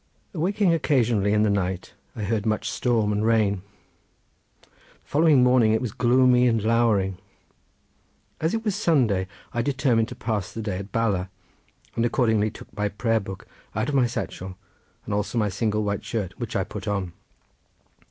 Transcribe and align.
Awaking 0.33 0.73
occasionally 0.73 1.31
in 1.31 1.43
the 1.43 1.49
night 1.51 1.93
I 2.15 2.23
heard 2.23 2.43
much 2.43 2.67
storm 2.71 3.11
and 3.11 3.23
rain. 3.23 3.61
The 4.63 4.69
following 5.03 5.43
morning 5.43 5.73
it 5.73 5.79
was 5.79 5.91
gloomy 5.91 6.47
and 6.47 6.59
lowering. 6.59 7.19
As 8.39 8.55
it 8.55 8.65
was 8.65 8.75
Sunday 8.75 9.27
I 9.53 9.61
determined 9.61 10.07
to 10.07 10.15
pass 10.15 10.51
the 10.53 10.63
day 10.63 10.79
at 10.79 10.91
Bala, 10.91 11.29
and 11.95 12.03
accordingly 12.03 12.49
took 12.49 12.75
my 12.75 12.89
prayer 12.89 13.19
book 13.19 13.45
out 13.75 13.89
of 13.89 13.93
my 13.93 14.07
satchel, 14.07 14.57
and 15.05 15.13
also 15.13 15.37
my 15.37 15.49
single 15.49 15.83
white 15.83 16.03
shirt, 16.03 16.33
which 16.39 16.55
I 16.55 16.63
put 16.63 16.87
on. 16.87 17.13